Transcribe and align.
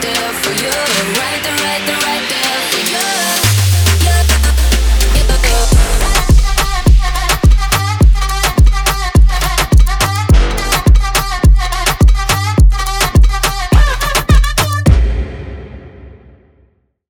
there 0.00 0.32
for 0.42 0.52
you. 0.64 0.85